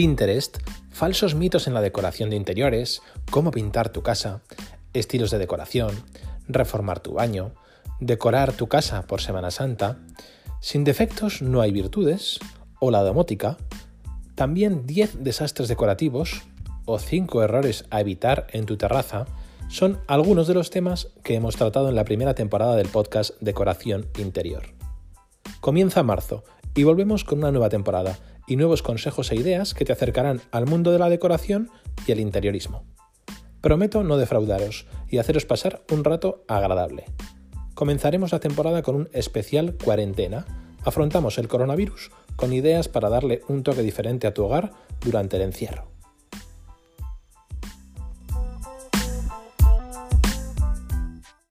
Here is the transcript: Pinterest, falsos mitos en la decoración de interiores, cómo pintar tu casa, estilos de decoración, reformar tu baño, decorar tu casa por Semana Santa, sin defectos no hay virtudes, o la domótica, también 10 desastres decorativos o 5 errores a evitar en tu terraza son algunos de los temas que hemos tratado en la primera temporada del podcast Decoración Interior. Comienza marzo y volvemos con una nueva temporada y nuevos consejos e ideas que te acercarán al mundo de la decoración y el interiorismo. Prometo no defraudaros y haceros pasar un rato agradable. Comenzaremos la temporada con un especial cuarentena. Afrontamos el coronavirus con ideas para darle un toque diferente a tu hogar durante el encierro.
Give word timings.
Pinterest, 0.00 0.56
falsos 0.90 1.34
mitos 1.34 1.66
en 1.66 1.74
la 1.74 1.82
decoración 1.82 2.30
de 2.30 2.36
interiores, 2.36 3.02
cómo 3.30 3.50
pintar 3.50 3.90
tu 3.90 4.02
casa, 4.02 4.40
estilos 4.94 5.30
de 5.30 5.36
decoración, 5.36 5.90
reformar 6.48 7.00
tu 7.00 7.12
baño, 7.12 7.52
decorar 8.00 8.54
tu 8.54 8.66
casa 8.66 9.06
por 9.06 9.20
Semana 9.20 9.50
Santa, 9.50 9.98
sin 10.62 10.84
defectos 10.84 11.42
no 11.42 11.60
hay 11.60 11.70
virtudes, 11.70 12.40
o 12.78 12.90
la 12.90 13.02
domótica, 13.02 13.58
también 14.36 14.86
10 14.86 15.22
desastres 15.22 15.68
decorativos 15.68 16.44
o 16.86 16.98
5 16.98 17.42
errores 17.42 17.84
a 17.90 18.00
evitar 18.00 18.46
en 18.52 18.64
tu 18.64 18.78
terraza 18.78 19.26
son 19.68 20.00
algunos 20.06 20.48
de 20.48 20.54
los 20.54 20.70
temas 20.70 21.08
que 21.22 21.34
hemos 21.34 21.56
tratado 21.56 21.90
en 21.90 21.94
la 21.94 22.06
primera 22.06 22.34
temporada 22.34 22.74
del 22.74 22.88
podcast 22.88 23.34
Decoración 23.42 24.06
Interior. 24.16 24.62
Comienza 25.60 26.02
marzo 26.02 26.42
y 26.74 26.84
volvemos 26.84 27.24
con 27.24 27.38
una 27.38 27.50
nueva 27.50 27.68
temporada 27.68 28.18
y 28.46 28.56
nuevos 28.56 28.82
consejos 28.82 29.30
e 29.30 29.36
ideas 29.36 29.74
que 29.74 29.84
te 29.84 29.92
acercarán 29.92 30.40
al 30.50 30.66
mundo 30.66 30.92
de 30.92 30.98
la 30.98 31.08
decoración 31.08 31.70
y 32.06 32.12
el 32.12 32.20
interiorismo. 32.20 32.84
Prometo 33.60 34.02
no 34.02 34.16
defraudaros 34.16 34.86
y 35.08 35.18
haceros 35.18 35.44
pasar 35.44 35.82
un 35.90 36.04
rato 36.04 36.44
agradable. 36.48 37.04
Comenzaremos 37.74 38.32
la 38.32 38.40
temporada 38.40 38.82
con 38.82 38.94
un 38.94 39.08
especial 39.12 39.76
cuarentena. 39.82 40.46
Afrontamos 40.84 41.38
el 41.38 41.48
coronavirus 41.48 42.10
con 42.36 42.52
ideas 42.52 42.88
para 42.88 43.08
darle 43.08 43.42
un 43.48 43.62
toque 43.62 43.82
diferente 43.82 44.26
a 44.26 44.34
tu 44.34 44.44
hogar 44.44 44.72
durante 45.00 45.36
el 45.36 45.42
encierro. 45.42 45.89